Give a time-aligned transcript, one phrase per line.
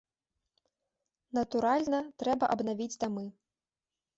[1.39, 3.25] Натуральна, трэба абнавіць дамы.